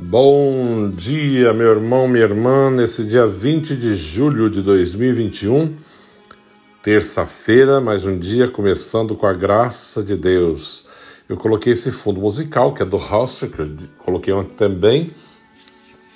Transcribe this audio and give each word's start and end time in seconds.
Bom 0.00 0.90
dia, 0.90 1.52
meu 1.52 1.72
irmão, 1.72 2.06
minha 2.06 2.22
irmã, 2.22 2.70
nesse 2.70 3.04
dia 3.04 3.26
20 3.26 3.74
de 3.74 3.96
julho 3.96 4.48
de 4.48 4.62
2021, 4.62 5.74
terça-feira, 6.80 7.80
mais 7.80 8.04
um 8.04 8.16
dia 8.16 8.46
começando 8.46 9.16
com 9.16 9.26
a 9.26 9.32
graça 9.32 10.00
de 10.00 10.16
Deus. 10.16 10.86
Eu 11.28 11.36
coloquei 11.36 11.72
esse 11.72 11.90
fundo 11.90 12.20
musical, 12.20 12.72
que 12.72 12.80
é 12.80 12.86
do 12.86 12.96
House, 12.96 13.40
que 13.52 13.60
eu 13.60 13.68
coloquei 13.98 14.32
ontem 14.32 14.54
também. 14.54 15.10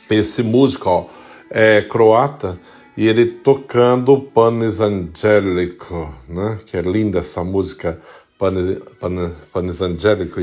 Esse 0.08 0.44
músico 0.44 0.88
ó, 0.88 1.06
é 1.50 1.82
croata 1.82 2.56
e 2.96 3.08
ele 3.08 3.26
tocando 3.26 4.16
Panis 4.16 4.80
Angelico, 4.80 6.14
né? 6.28 6.56
que 6.66 6.76
é 6.76 6.82
linda 6.82 7.18
essa 7.18 7.42
música 7.42 7.98
Panis, 8.38 8.78
Panis, 9.00 9.32
Panis 9.52 9.82
Angelico 9.82 10.40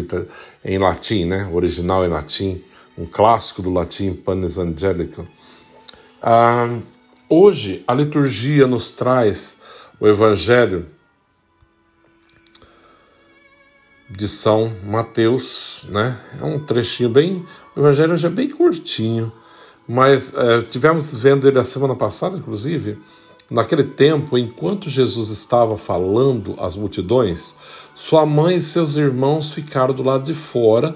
em 0.66 0.78
latim, 0.78 1.24
né? 1.24 1.50
original 1.54 2.06
em 2.06 2.10
latim 2.10 2.62
um 3.00 3.06
clássico 3.06 3.62
do 3.62 3.72
latim 3.72 4.14
Panis 4.14 4.58
Angelico. 4.58 5.26
Ah, 6.22 6.78
hoje 7.30 7.82
a 7.88 7.94
liturgia 7.94 8.68
nos 8.68 8.92
traz 8.92 9.62
o 10.02 10.06
Evangelho 10.06 10.86
de 14.10 14.28
São 14.28 14.74
Mateus, 14.84 15.86
né? 15.88 16.20
É 16.42 16.44
um 16.44 16.60
trechinho 16.60 17.10
bem, 17.10 17.46
o 17.74 17.80
Evangelho 17.80 18.18
já 18.18 18.28
é 18.28 18.32
bem 18.32 18.50
curtinho, 18.50 19.32
mas 19.88 20.36
é, 20.36 20.62
tivemos 20.64 21.14
vendo 21.14 21.48
ele 21.48 21.58
a 21.58 21.64
semana 21.64 21.96
passada, 21.96 22.38
inclusive, 22.38 22.98
naquele 23.50 23.84
tempo, 23.84 24.38
enquanto 24.38 24.90
Jesus 24.90 25.30
estava 25.30 25.78
falando 25.78 26.54
às 26.60 26.76
multidões, 26.76 27.58
sua 27.96 28.26
mãe 28.26 28.58
e 28.58 28.62
seus 28.62 28.98
irmãos 28.98 29.54
ficaram 29.54 29.94
do 29.94 30.04
lado 30.04 30.26
de 30.26 30.34
fora 30.34 30.96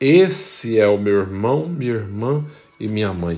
esse 0.00 0.78
é 0.78 0.86
o 0.86 0.96
meu 0.96 1.20
irmão, 1.20 1.68
minha 1.68 1.94
irmã 1.94 2.44
e 2.78 2.86
minha 2.86 3.12
mãe. 3.12 3.36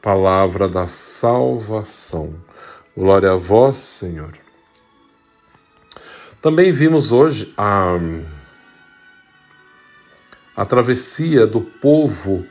Palavra 0.00 0.66
da 0.66 0.86
salvação. 0.86 2.34
Glória 2.96 3.32
a 3.32 3.36
vós, 3.36 3.76
Senhor. 3.76 4.32
Também 6.40 6.72
vimos 6.72 7.12
hoje 7.12 7.52
a, 7.54 7.98
a 10.56 10.64
travessia 10.64 11.46
do 11.46 11.60
povo 11.60 12.46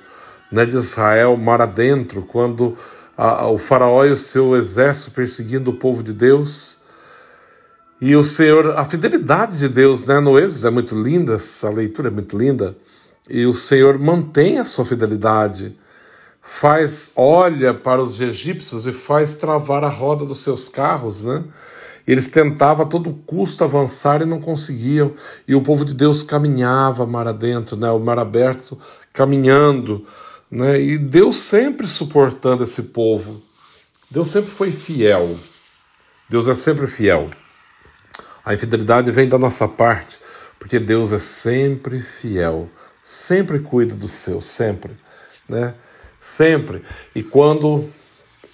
né, 0.51 0.63
de 0.63 0.77
Israel 0.77 1.35
mar 1.35 1.59
adentro, 1.59 2.21
quando 2.21 2.77
a, 3.17 3.47
o 3.47 3.57
faraó 3.57 4.05
e 4.05 4.11
o 4.11 4.17
seu 4.17 4.55
exército 4.55 5.15
perseguindo 5.15 5.71
o 5.71 5.75
povo 5.77 6.03
de 6.03 6.13
Deus. 6.13 6.83
E 7.99 8.15
o 8.15 8.23
Senhor, 8.23 8.77
a 8.77 8.85
fidelidade 8.85 9.57
de 9.57 9.67
Deus 9.67 10.05
né, 10.05 10.19
no 10.19 10.37
Êxodo 10.37 10.67
é 10.67 10.69
muito 10.69 11.01
linda, 11.01 11.33
essa 11.33 11.71
leitura 11.71 12.09
é 12.09 12.11
muito 12.11 12.37
linda 12.37 12.77
e 13.29 13.45
o 13.45 13.53
Senhor 13.53 13.99
mantém 13.99 14.57
a 14.57 14.65
sua 14.65 14.83
fidelidade, 14.83 15.77
faz, 16.41 17.13
olha 17.15 17.73
para 17.73 18.01
os 18.01 18.19
egípcios 18.19 18.87
e 18.87 18.91
faz 18.91 19.35
travar 19.35 19.83
a 19.83 19.89
roda 19.89 20.25
dos 20.25 20.39
seus 20.39 20.67
carros, 20.67 21.23
né? 21.23 21.43
Eles 22.07 22.27
tentavam 22.27 22.85
a 22.85 22.89
todo 22.89 23.13
custo 23.25 23.63
avançar 23.63 24.23
e 24.23 24.25
não 24.25 24.39
conseguiam, 24.41 25.13
e 25.47 25.53
o 25.53 25.61
povo 25.61 25.85
de 25.85 25.93
Deus 25.93 26.23
caminhava 26.23 27.05
mar 27.05 27.27
adentro, 27.27 27.77
né? 27.77 27.91
O 27.91 27.99
mar 27.99 28.17
aberto 28.17 28.77
caminhando, 29.13 30.07
né? 30.49 30.81
E 30.81 30.97
Deus 30.97 31.37
sempre 31.37 31.85
suportando 31.85 32.63
esse 32.63 32.83
povo. 32.83 33.43
Deus 34.09 34.29
sempre 34.29 34.49
foi 34.49 34.71
fiel. 34.71 35.37
Deus 36.27 36.47
é 36.47 36.55
sempre 36.55 36.87
fiel. 36.87 37.29
A 38.43 38.55
infidelidade 38.55 39.11
vem 39.11 39.29
da 39.29 39.37
nossa 39.37 39.67
parte, 39.67 40.17
porque 40.57 40.79
Deus 40.79 41.13
é 41.13 41.19
sempre 41.19 42.01
fiel 42.01 42.67
sempre 43.09 43.57
cuida 43.57 43.95
do 43.95 44.07
seu, 44.07 44.39
sempre, 44.39 44.95
né? 45.47 45.73
Sempre. 46.19 46.83
E 47.15 47.23
quando 47.23 47.89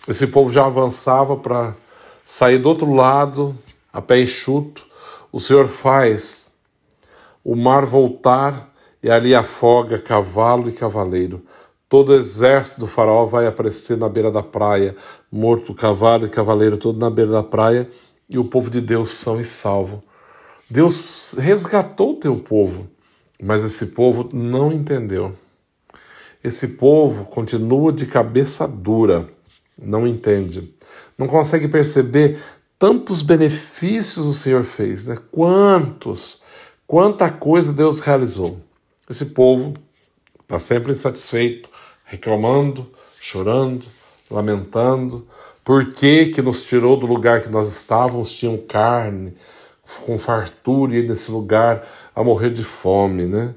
esse 0.07 0.27
povo 0.27 0.49
já 0.49 0.65
avançava 0.65 1.35
para 1.35 1.75
sair 2.23 2.59
do 2.59 2.69
outro 2.69 2.93
lado, 2.93 3.53
a 3.91 4.01
pé 4.01 4.21
enxuto, 4.21 4.85
o 5.29 5.41
Senhor 5.41 5.67
faz 5.67 6.53
o 7.43 7.53
mar 7.53 7.85
voltar 7.85 8.73
e 9.03 9.11
ali 9.11 9.35
afoga 9.35 9.99
cavalo 9.99 10.69
e 10.69 10.71
cavaleiro. 10.71 11.43
Todo 11.89 12.13
o 12.13 12.15
exército 12.15 12.79
do 12.79 12.87
faraó 12.87 13.25
vai 13.25 13.47
aparecer 13.47 13.97
na 13.97 14.07
beira 14.07 14.31
da 14.31 14.41
praia, 14.41 14.95
morto 15.29 15.73
cavalo 15.73 16.27
e 16.27 16.29
cavaleiro, 16.29 16.77
todo 16.77 16.97
na 16.97 17.09
beira 17.09 17.31
da 17.31 17.43
praia, 17.43 17.89
e 18.29 18.37
o 18.37 18.45
povo 18.45 18.69
de 18.69 18.79
Deus 18.79 19.11
são 19.11 19.37
e 19.37 19.43
salvo. 19.43 20.01
Deus 20.69 21.35
resgatou 21.37 22.13
o 22.13 22.19
teu 22.19 22.37
povo. 22.37 22.94
Mas 23.41 23.63
esse 23.63 23.87
povo 23.87 24.29
não 24.33 24.71
entendeu. 24.71 25.35
Esse 26.43 26.69
povo 26.69 27.25
continua 27.25 27.91
de 27.91 28.05
cabeça 28.05 28.67
dura, 28.67 29.27
não 29.81 30.05
entende, 30.05 30.73
não 31.17 31.27
consegue 31.27 31.67
perceber 31.67 32.37
tantos 32.77 33.21
benefícios 33.21 34.27
o 34.27 34.33
Senhor 34.33 34.63
fez, 34.63 35.07
né? 35.07 35.17
Quantos, 35.31 36.43
quanta 36.85 37.29
coisa 37.29 37.73
Deus 37.73 37.99
realizou. 37.99 38.59
Esse 39.09 39.27
povo 39.27 39.73
está 40.41 40.59
sempre 40.59 40.91
insatisfeito, 40.91 41.69
reclamando, 42.05 42.89
chorando, 43.19 43.83
lamentando. 44.29 45.27
Por 45.63 45.93
que, 45.93 46.27
que 46.27 46.41
nos 46.41 46.63
tirou 46.63 46.95
do 46.95 47.07
lugar 47.07 47.41
que 47.41 47.49
nós 47.49 47.67
estávamos? 47.67 48.31
Tinham 48.31 48.57
carne, 48.57 49.33
com 50.05 50.17
fartura 50.17 50.97
e 50.97 51.07
nesse 51.07 51.31
lugar 51.31 51.85
a 52.15 52.23
morrer 52.23 52.49
de 52.49 52.63
fome, 52.63 53.25
né? 53.25 53.53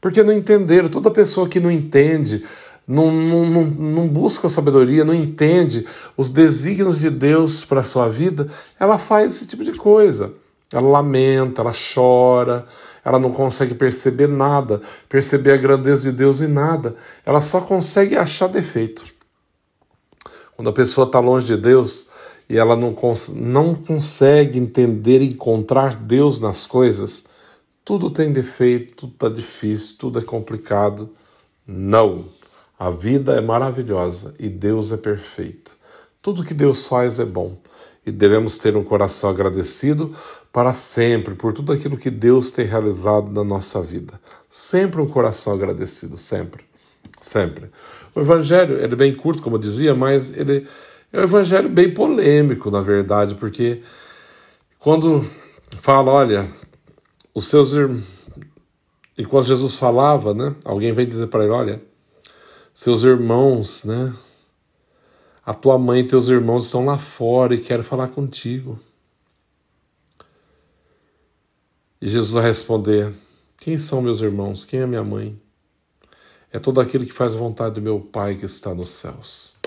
Porque 0.00 0.22
não 0.22 0.32
entenderam. 0.32 0.88
Toda 0.88 1.10
pessoa 1.10 1.48
que 1.48 1.60
não 1.60 1.70
entende, 1.70 2.44
não, 2.86 3.10
não, 3.12 3.46
não, 3.46 3.64
não 3.64 4.08
busca 4.08 4.48
sabedoria, 4.48 5.04
não 5.04 5.14
entende 5.14 5.86
os 6.16 6.28
desígnios 6.28 6.98
de 6.98 7.10
Deus 7.10 7.64
para 7.64 7.80
a 7.80 7.84
sua 7.84 8.08
vida, 8.08 8.48
ela 8.78 8.98
faz 8.98 9.36
esse 9.36 9.46
tipo 9.46 9.64
de 9.64 9.72
coisa. 9.72 10.34
Ela 10.72 10.88
lamenta, 10.88 11.60
ela 11.60 11.72
chora, 11.72 12.66
ela 13.04 13.18
não 13.18 13.30
consegue 13.30 13.74
perceber 13.74 14.28
nada, 14.28 14.80
perceber 15.08 15.52
a 15.52 15.56
grandeza 15.56 16.10
de 16.10 16.16
Deus 16.16 16.40
em 16.40 16.48
nada. 16.48 16.94
Ela 17.24 17.40
só 17.40 17.60
consegue 17.60 18.16
achar 18.16 18.48
defeito. 18.48 19.04
Quando 20.56 20.68
a 20.68 20.72
pessoa 20.72 21.06
está 21.06 21.18
longe 21.18 21.46
de 21.46 21.56
Deus 21.56 22.08
e 22.48 22.58
ela 22.58 22.76
não, 22.76 22.92
cons 22.92 23.28
não 23.30 23.74
consegue 23.74 24.58
entender 24.58 25.20
e 25.20 25.30
encontrar 25.30 25.96
Deus 25.96 26.38
nas 26.40 26.66
coisas, 26.66 27.24
tudo 27.84 28.10
tem 28.10 28.32
defeito, 28.32 28.94
tudo 28.94 29.12
está 29.14 29.28
difícil, 29.28 29.96
tudo 29.98 30.18
é 30.18 30.22
complicado. 30.22 31.10
Não. 31.66 32.24
A 32.78 32.90
vida 32.90 33.34
é 33.34 33.40
maravilhosa 33.40 34.34
e 34.38 34.48
Deus 34.48 34.92
é 34.92 34.96
perfeito. 34.96 35.76
Tudo 36.20 36.44
que 36.44 36.54
Deus 36.54 36.86
faz 36.86 37.18
é 37.18 37.24
bom 37.24 37.56
e 38.04 38.10
devemos 38.10 38.58
ter 38.58 38.76
um 38.76 38.84
coração 38.84 39.30
agradecido 39.30 40.14
para 40.52 40.72
sempre 40.72 41.34
por 41.34 41.52
tudo 41.52 41.72
aquilo 41.72 41.96
que 41.96 42.10
Deus 42.10 42.50
tem 42.50 42.66
realizado 42.66 43.30
na 43.30 43.44
nossa 43.44 43.80
vida. 43.80 44.20
Sempre 44.50 45.00
um 45.00 45.06
coração 45.06 45.52
agradecido, 45.54 46.16
sempre. 46.16 46.64
Sempre. 47.20 47.70
O 48.14 48.20
evangelho 48.20 48.82
é 48.82 48.88
bem 48.88 49.14
curto, 49.14 49.42
como 49.42 49.56
eu 49.56 49.60
dizia, 49.60 49.94
mas 49.94 50.36
ele 50.36 50.66
é 51.12 51.20
um 51.20 51.22
evangelho 51.22 51.68
bem 51.68 51.92
polêmico, 51.92 52.70
na 52.70 52.80
verdade, 52.80 53.34
porque 53.34 53.82
quando 54.78 55.24
fala, 55.76 56.10
olha, 56.10 56.48
os 57.34 57.46
seus 57.46 57.72
irmãos. 57.72 58.22
Enquanto 59.16 59.46
Jesus 59.46 59.74
falava, 59.74 60.32
né? 60.32 60.54
Alguém 60.64 60.92
vem 60.92 61.06
dizer 61.06 61.26
para 61.26 61.44
ele: 61.44 61.52
olha, 61.52 61.82
seus 62.72 63.02
irmãos, 63.04 63.84
né? 63.84 64.12
A 65.44 65.52
tua 65.52 65.78
mãe 65.78 66.00
e 66.00 66.08
teus 66.08 66.28
irmãos 66.28 66.66
estão 66.66 66.84
lá 66.84 66.96
fora 66.96 67.54
e 67.54 67.60
querem 67.60 67.82
falar 67.82 68.08
contigo. 68.08 68.78
E 72.00 72.08
Jesus 72.08 72.32
vai 72.32 72.44
responder: 72.44 73.12
Quem 73.58 73.76
são 73.76 74.00
meus 74.00 74.20
irmãos? 74.20 74.64
Quem 74.64 74.80
é 74.80 74.86
minha 74.86 75.04
mãe? 75.04 75.38
É 76.50 76.58
todo 76.58 76.80
aquele 76.80 77.06
que 77.06 77.12
faz 77.12 77.34
a 77.34 77.38
vontade 77.38 77.74
do 77.76 77.82
meu 77.82 78.00
Pai 78.00 78.34
que 78.34 78.46
está 78.46 78.74
nos 78.74 78.90
céus. 78.90 79.61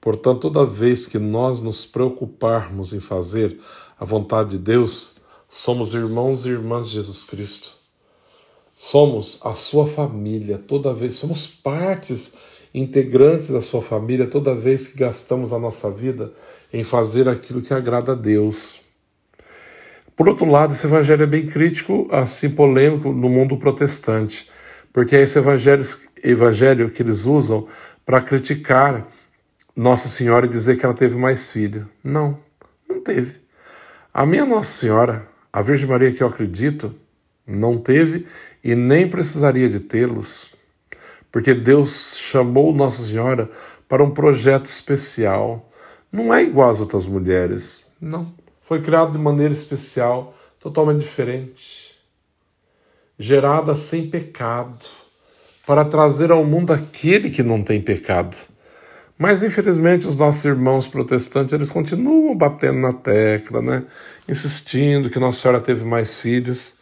Portanto, 0.00 0.50
toda 0.50 0.64
vez 0.64 1.06
que 1.06 1.18
nós 1.18 1.60
nos 1.60 1.84
preocuparmos 1.84 2.92
em 2.92 3.00
fazer 3.00 3.58
a 3.98 4.04
vontade 4.04 4.50
de 4.50 4.58
Deus, 4.58 5.20
Somos 5.52 5.94
irmãos 5.94 6.46
e 6.46 6.50
irmãs 6.50 6.88
de 6.88 6.94
Jesus 6.94 7.24
Cristo. 7.24 7.72
Somos 8.72 9.44
a 9.44 9.52
sua 9.52 9.84
família 9.84 10.56
toda 10.56 10.94
vez, 10.94 11.14
somos 11.14 11.48
partes 11.48 12.34
integrantes 12.72 13.50
da 13.50 13.60
sua 13.60 13.82
família 13.82 14.28
toda 14.28 14.54
vez 14.54 14.86
que 14.86 14.96
gastamos 14.96 15.52
a 15.52 15.58
nossa 15.58 15.90
vida 15.90 16.32
em 16.72 16.84
fazer 16.84 17.28
aquilo 17.28 17.60
que 17.60 17.74
agrada 17.74 18.12
a 18.12 18.14
Deus. 18.14 18.80
Por 20.14 20.28
outro 20.28 20.48
lado, 20.48 20.72
esse 20.72 20.86
evangelho 20.86 21.24
é 21.24 21.26
bem 21.26 21.48
crítico, 21.48 22.06
assim 22.12 22.50
polêmico 22.50 23.12
no 23.12 23.28
mundo 23.28 23.56
protestante, 23.56 24.48
porque 24.92 25.16
é 25.16 25.22
esse 25.22 25.36
evangelho, 25.36 25.84
evangelho 26.22 26.90
que 26.92 27.02
eles 27.02 27.24
usam 27.24 27.66
para 28.06 28.22
criticar 28.22 29.08
Nossa 29.76 30.08
Senhora 30.08 30.46
e 30.46 30.48
dizer 30.48 30.78
que 30.78 30.84
ela 30.84 30.94
teve 30.94 31.16
mais 31.16 31.50
filho. 31.50 31.88
Não, 32.02 32.38
não 32.88 33.00
teve. 33.00 33.40
A 34.12 34.26
minha 34.26 34.44
Nossa 34.44 34.72
Senhora, 34.72 35.26
a 35.52 35.62
Virgem 35.62 35.88
Maria 35.88 36.12
que 36.12 36.22
eu 36.22 36.26
acredito, 36.26 36.94
não 37.46 37.78
teve 37.78 38.26
e 38.62 38.74
nem 38.74 39.08
precisaria 39.08 39.68
de 39.68 39.80
tê-los, 39.80 40.54
porque 41.30 41.54
Deus 41.54 42.16
chamou 42.18 42.74
Nossa 42.74 43.02
Senhora 43.02 43.50
para 43.88 44.04
um 44.04 44.10
projeto 44.10 44.66
especial. 44.66 45.70
Não 46.12 46.34
é 46.34 46.42
igual 46.42 46.70
às 46.70 46.80
outras 46.80 47.06
mulheres, 47.06 47.86
não. 48.00 48.32
Foi 48.62 48.80
criado 48.80 49.12
de 49.12 49.18
maneira 49.18 49.52
especial, 49.52 50.36
totalmente 50.60 51.00
diferente. 51.00 51.98
Gerada 53.18 53.74
sem 53.74 54.08
pecado, 54.08 54.84
para 55.66 55.84
trazer 55.84 56.30
ao 56.30 56.44
mundo 56.44 56.72
aquele 56.72 57.30
que 57.30 57.42
não 57.42 57.62
tem 57.62 57.80
pecado. 57.80 58.36
Mas 59.20 59.42
infelizmente 59.42 60.06
os 60.06 60.16
nossos 60.16 60.42
irmãos 60.46 60.86
protestantes 60.86 61.52
eles 61.52 61.70
continuam 61.70 62.34
batendo 62.34 62.78
na 62.78 62.94
tecla, 62.94 63.60
né? 63.60 63.82
Insistindo 64.26 65.10
que 65.10 65.18
Nossa 65.18 65.40
Senhora 65.40 65.60
teve 65.60 65.84
mais 65.84 66.18
filhos. 66.18 66.72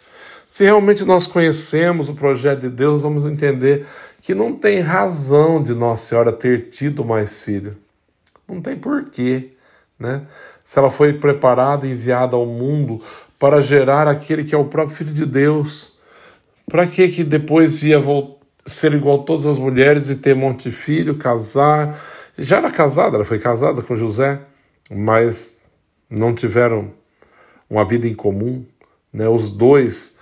Se 0.48 0.62
realmente 0.62 1.04
nós 1.04 1.26
conhecemos 1.26 2.08
o 2.08 2.14
projeto 2.14 2.60
de 2.60 2.68
Deus, 2.68 3.02
vamos 3.02 3.26
entender 3.26 3.84
que 4.22 4.36
não 4.36 4.52
tem 4.54 4.78
razão 4.78 5.60
de 5.60 5.74
Nossa 5.74 6.10
Senhora 6.10 6.30
ter 6.30 6.70
tido 6.70 7.04
mais 7.04 7.42
filho. 7.42 7.76
Não 8.48 8.60
tem 8.60 8.76
porquê, 8.76 9.54
né? 9.98 10.22
Se 10.64 10.78
ela 10.78 10.90
foi 10.90 11.14
preparada 11.14 11.88
e 11.88 11.90
enviada 11.90 12.36
ao 12.36 12.46
mundo 12.46 13.02
para 13.36 13.60
gerar 13.60 14.06
aquele 14.06 14.44
que 14.44 14.54
é 14.54 14.58
o 14.58 14.66
próprio 14.66 14.96
Filho 14.96 15.12
de 15.12 15.26
Deus, 15.26 15.98
para 16.70 16.86
que 16.86 17.08
que 17.08 17.24
depois 17.24 17.82
ia 17.82 18.00
ser 18.64 18.92
igual 18.92 19.22
a 19.22 19.24
todas 19.24 19.44
as 19.44 19.58
mulheres 19.58 20.08
e 20.08 20.14
ter 20.14 20.36
um 20.36 20.40
monte 20.40 20.70
de 20.70 20.76
filho, 20.76 21.16
casar? 21.16 21.98
Já 22.38 22.58
era 22.58 22.70
casada, 22.70 23.16
ela 23.16 23.24
foi 23.24 23.38
casada 23.38 23.82
com 23.82 23.96
José, 23.96 24.40
mas 24.90 25.62
não 26.08 26.32
tiveram 26.32 26.92
uma 27.68 27.84
vida 27.84 28.06
em 28.06 28.14
comum, 28.14 28.64
né? 29.12 29.28
Os 29.28 29.50
dois 29.50 30.20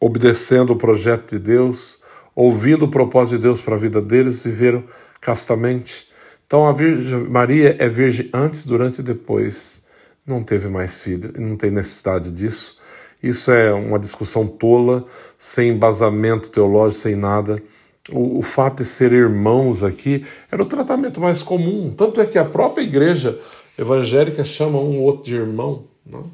obedecendo 0.00 0.72
o 0.72 0.76
projeto 0.76 1.30
de 1.30 1.38
Deus, 1.38 2.02
ouvindo 2.34 2.84
o 2.84 2.90
propósito 2.90 3.36
de 3.36 3.42
Deus 3.42 3.60
para 3.60 3.74
a 3.74 3.78
vida 3.78 4.02
deles, 4.02 4.42
viveram 4.42 4.84
castamente. 5.20 6.08
Então 6.46 6.66
a 6.66 6.72
Virgem 6.72 7.28
Maria 7.30 7.76
é 7.78 7.88
virgem 7.88 8.28
antes, 8.32 8.66
durante 8.66 8.98
e 8.98 9.02
depois. 9.02 9.86
Não 10.26 10.42
teve 10.42 10.68
mais 10.68 11.02
filho, 11.02 11.32
não 11.38 11.56
tem 11.56 11.70
necessidade 11.70 12.30
disso. 12.30 12.80
Isso 13.22 13.50
é 13.50 13.72
uma 13.72 13.98
discussão 13.98 14.46
tola, 14.46 15.06
sem 15.38 15.70
embasamento 15.70 16.50
teológico, 16.50 17.02
sem 17.02 17.16
nada. 17.16 17.62
O, 18.10 18.38
o, 18.38 18.42
fato 18.42 18.82
de 18.82 18.84
ser 18.84 19.12
irmãos 19.12 19.82
aqui 19.82 20.26
era 20.52 20.62
o 20.62 20.66
tratamento 20.66 21.20
mais 21.20 21.42
comum. 21.42 21.94
Tanto 21.96 22.20
é 22.20 22.26
que 22.26 22.38
a 22.38 22.44
própria 22.44 22.82
igreja 22.82 23.38
evangélica 23.78 24.44
chama 24.44 24.78
um 24.78 25.00
outro 25.00 25.24
de 25.24 25.34
irmão. 25.34 25.84
Não? 26.04 26.30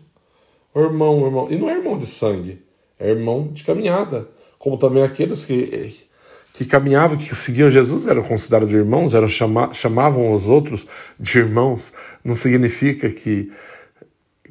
O 0.75 0.81
irmão, 0.81 1.25
irmão. 1.25 1.49
E 1.51 1.57
não 1.57 1.71
é 1.71 1.77
irmão 1.77 1.97
de 1.97 2.07
sangue, 2.07 2.61
é 2.99 3.11
irmão 3.11 3.49
de 3.53 3.63
caminhada. 3.63 4.29
Como 4.59 4.77
também 4.77 5.03
aqueles 5.03 5.45
que, 5.45 5.95
que 6.53 6.65
caminhavam, 6.65 7.17
que 7.17 7.35
seguiam 7.35 7.71
Jesus, 7.71 8.09
eram 8.09 8.23
considerados 8.23 8.73
irmãos, 8.73 9.15
eram 9.15 9.29
chama, 9.29 9.73
chamavam 9.73 10.35
os 10.35 10.49
outros 10.49 10.87
de 11.19 11.39
irmãos. 11.39 11.93
Não 12.25 12.35
significa 12.35 13.09
que, 13.09 13.53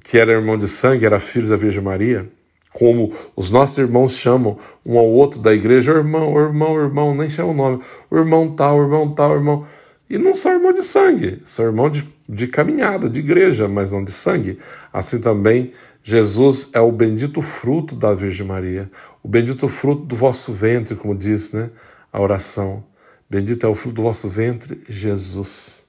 que 0.04 0.18
era 0.18 0.32
irmão 0.32 0.58
de 0.58 0.68
sangue, 0.68 1.06
era 1.06 1.20
filho 1.20 1.50
da 1.50 1.58
Virgem 1.58 1.84
Maria. 1.84 2.30
Como 2.74 3.12
os 3.36 3.50
nossos 3.50 3.78
irmãos 3.78 4.14
chamam 4.14 4.58
um 4.86 4.98
ao 4.98 5.08
outro 5.08 5.40
da 5.40 5.54
igreja, 5.54 5.92
irmão, 5.92 6.38
irmão, 6.40 6.80
irmão, 6.80 7.16
nem 7.16 7.30
chama 7.30 7.50
o 7.50 7.54
nome, 7.54 7.80
o 8.10 8.18
irmão 8.18 8.56
tal, 8.56 8.82
irmão 8.82 9.12
tal, 9.12 9.34
irmão. 9.34 9.66
E 10.10 10.18
não 10.18 10.34
são 10.34 10.54
irmão 10.54 10.74
de 10.74 10.84
sangue, 10.84 11.42
são 11.46 11.66
irmão 11.66 11.90
de, 11.90 12.08
de 12.28 12.48
caminhada, 12.48 13.10
de 13.10 13.20
igreja, 13.20 13.68
mas 13.68 13.92
não 13.92 14.04
de 14.04 14.12
sangue. 14.12 14.58
Assim 14.94 15.20
também 15.20 15.72
Jesus 16.04 16.72
é 16.74 16.80
o 16.80 16.92
bendito 16.92 17.42
fruto 17.42 17.96
da 17.96 18.14
Virgem 18.14 18.46
Maria, 18.46 18.90
o 19.22 19.28
bendito 19.28 19.68
fruto 19.68 20.04
do 20.06 20.16
vosso 20.16 20.52
ventre, 20.52 20.96
como 20.96 21.14
diz 21.16 21.52
né, 21.52 21.70
a 22.12 22.22
oração. 22.22 22.84
Bendito 23.30 23.66
é 23.66 23.70
o 23.70 23.76
fruto 23.76 23.98
do 23.98 24.02
vosso 24.02 24.28
ventre, 24.28 24.82
Jesus. 24.90 25.86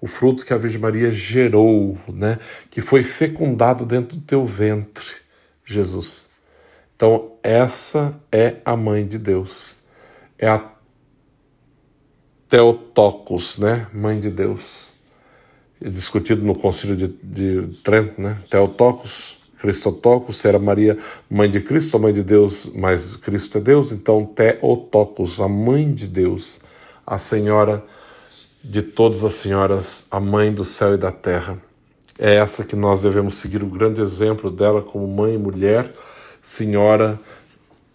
O 0.00 0.06
fruto 0.06 0.46
que 0.46 0.54
a 0.54 0.56
Virgem 0.56 0.80
Maria 0.80 1.10
gerou, 1.10 1.98
né, 2.08 2.38
que 2.70 2.80
foi 2.80 3.02
fecundado 3.02 3.84
dentro 3.84 4.16
do 4.16 4.22
teu 4.22 4.46
ventre, 4.46 5.04
Jesus. 5.68 6.28
Então, 6.96 7.32
essa 7.42 8.20
é 8.32 8.56
a 8.64 8.76
mãe 8.76 9.06
de 9.06 9.18
Deus. 9.18 9.76
É 10.38 10.48
a 10.48 10.72
Teotocos, 12.48 13.58
né, 13.58 13.86
mãe 13.92 14.18
de 14.18 14.30
Deus. 14.30 14.88
Discutido 15.80 16.42
no 16.42 16.58
Concílio 16.58 16.96
de, 16.96 17.08
de 17.08 17.68
Trento, 17.84 18.20
né, 18.20 18.38
Teotocos 18.50 19.38
Cristotocos, 19.58 20.36
se 20.36 20.48
era 20.48 20.58
Maria, 20.58 20.96
mãe 21.28 21.50
de 21.50 21.60
Cristo, 21.60 21.96
a 21.96 22.00
mãe 22.00 22.12
de 22.12 22.22
Deus, 22.22 22.70
mas 22.76 23.16
Cristo 23.16 23.58
é 23.58 23.60
Deus, 23.60 23.90
então 23.90 24.24
Teotocos, 24.24 25.40
a 25.40 25.48
mãe 25.48 25.92
de 25.92 26.06
Deus, 26.06 26.60
a 27.04 27.18
senhora 27.18 27.84
de 28.62 28.82
todas 28.82 29.24
as 29.24 29.34
senhoras, 29.34 30.06
a 30.12 30.20
mãe 30.20 30.52
do 30.52 30.64
céu 30.64 30.94
e 30.94 30.96
da 30.96 31.10
terra. 31.10 31.60
É 32.18 32.34
essa 32.36 32.64
que 32.64 32.74
nós 32.74 33.02
devemos 33.02 33.36
seguir 33.36 33.62
o 33.62 33.68
grande 33.68 34.00
exemplo 34.00 34.50
dela 34.50 34.82
como 34.82 35.06
mãe 35.06 35.34
e 35.34 35.38
mulher, 35.38 35.92
senhora 36.42 37.18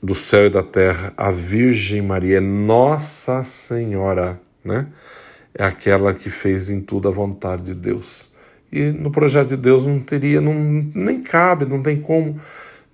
do 0.01 0.15
céu 0.15 0.47
e 0.47 0.49
da 0.49 0.63
terra, 0.63 1.13
a 1.15 1.31
Virgem 1.31 2.01
Maria, 2.01 2.41
Nossa 2.41 3.43
Senhora, 3.43 4.39
né? 4.63 4.87
É 5.53 5.63
aquela 5.63 6.13
que 6.13 6.29
fez 6.29 6.69
em 6.69 6.81
tudo 6.81 7.07
a 7.07 7.11
vontade 7.11 7.63
de 7.63 7.75
Deus. 7.75 8.33
E 8.71 8.91
no 8.91 9.11
projeto 9.11 9.49
de 9.49 9.57
Deus 9.57 9.85
não 9.85 9.99
teria, 9.99 10.41
não, 10.41 10.53
nem 10.53 11.21
cabe, 11.21 11.65
não 11.65 11.81
tem 11.81 12.01
como 12.01 12.39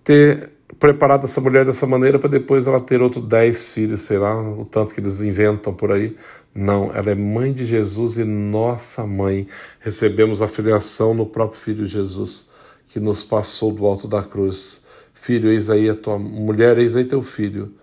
ter 0.04 0.52
preparado 0.78 1.26
essa 1.26 1.42
mulher 1.42 1.66
dessa 1.66 1.88
maneira 1.88 2.20
para 2.20 2.30
depois 2.30 2.68
ela 2.68 2.80
ter 2.80 3.02
outros 3.02 3.28
dez 3.28 3.74
filhos, 3.74 4.02
sei 4.02 4.18
lá, 4.18 4.40
o 4.40 4.66
tanto 4.66 4.94
que 4.94 5.00
eles 5.00 5.22
inventam 5.22 5.74
por 5.74 5.92
aí. 5.92 6.16
Não, 6.54 6.92
ela 6.94 7.12
é 7.12 7.16
mãe 7.16 7.54
de 7.54 7.66
Jesus 7.66 8.18
e 8.18 8.24
nossa 8.24 9.06
mãe. 9.06 9.48
Recebemos 9.80 10.42
a 10.42 10.48
filiação 10.48 11.14
no 11.14 11.26
próprio 11.26 11.60
Filho 11.60 11.86
Jesus, 11.86 12.50
que 12.88 13.00
nos 13.00 13.24
passou 13.24 13.72
do 13.72 13.86
alto 13.86 14.08
da 14.08 14.22
cruz. 14.22 14.86
Filho, 15.14 15.50
eis 15.50 15.70
aí 15.70 15.90
a 15.90 15.96
tua 15.96 16.18
mulher, 16.18 16.78
eis 16.78 16.96
aí 16.96 17.06
teu 17.06 17.22
filho. 17.22 17.74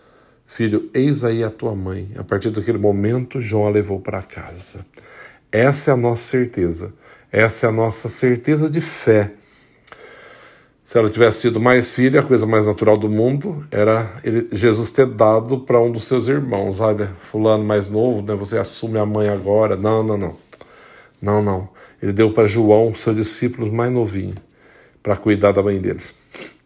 Filho, 0.46 0.88
eis 0.94 1.24
aí 1.24 1.42
a 1.42 1.50
tua 1.50 1.74
mãe. 1.74 2.10
A 2.16 2.24
partir 2.24 2.50
daquele 2.50 2.78
momento, 2.78 3.40
João 3.40 3.66
a 3.66 3.70
levou 3.70 4.00
para 4.00 4.22
casa. 4.22 4.86
Essa 5.50 5.90
é 5.90 5.94
a 5.94 5.96
nossa 5.96 6.22
certeza 6.22 6.94
essa 7.36 7.66
é 7.66 7.68
a 7.68 7.72
nossa 7.72 8.08
certeza 8.08 8.70
de 8.70 8.80
fé. 8.80 9.32
Se 10.96 11.00
ela 11.00 11.10
tivesse 11.10 11.42
sido 11.42 11.60
mais 11.60 11.92
filha, 11.92 12.20
a 12.20 12.22
coisa 12.22 12.46
mais 12.46 12.64
natural 12.64 12.96
do 12.96 13.06
mundo 13.06 13.66
era 13.70 14.18
ele, 14.24 14.48
Jesus 14.50 14.90
ter 14.90 15.04
dado 15.04 15.60
para 15.60 15.78
um 15.78 15.92
dos 15.92 16.06
seus 16.06 16.26
irmãos. 16.26 16.80
Olha, 16.80 17.10
fulano 17.20 17.62
mais 17.62 17.90
novo, 17.90 18.22
né, 18.22 18.34
você 18.34 18.56
assume 18.56 18.96
a 18.96 19.04
mãe 19.04 19.28
agora. 19.28 19.76
Não, 19.76 20.02
não, 20.02 20.16
não. 20.16 20.36
Não, 21.20 21.42
não. 21.42 21.68
Ele 22.02 22.14
deu 22.14 22.32
para 22.32 22.46
João, 22.46 22.94
seu 22.94 23.12
discípulo 23.12 23.70
mais 23.70 23.92
novinho, 23.92 24.36
para 25.02 25.14
cuidar 25.16 25.52
da 25.52 25.62
mãe 25.62 25.78
deles. 25.78 26.14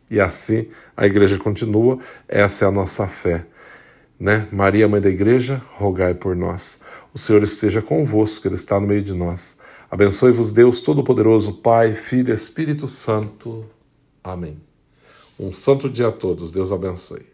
E 0.08 0.20
assim 0.20 0.68
a 0.96 1.06
igreja 1.06 1.37
continua. 1.37 1.99
Essa 2.28 2.66
é 2.66 2.68
a 2.68 2.70
nossa 2.70 3.08
fé. 3.08 3.44
Né? 4.16 4.46
Maria, 4.52 4.87
mãe 4.87 5.00
da 5.00 5.10
igreja, 5.10 5.60
rogai 5.75 6.14
por 6.14 6.37
nós. 6.37 6.82
O 7.12 7.18
Senhor 7.18 7.42
esteja 7.42 7.82
convosco, 7.82 8.46
Ele 8.46 8.54
está 8.54 8.78
no 8.78 8.87
meio 8.87 9.02
de 9.02 9.12
nós. 9.12 9.58
Abençoe-vos 9.90 10.52
Deus 10.52 10.78
Todo-Poderoso, 10.78 11.54
Pai, 11.54 11.96
Filho 11.96 12.32
Espírito 12.32 12.87
Santo. 12.87 13.66
Amém. 14.22 14.60
Um 15.38 15.52
santo 15.52 15.88
dia 15.88 16.08
a 16.08 16.12
todos. 16.12 16.50
Deus 16.50 16.70
abençoe. 16.70 17.26